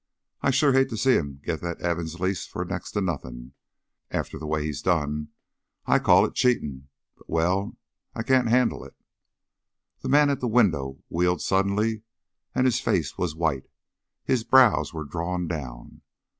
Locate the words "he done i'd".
4.65-6.01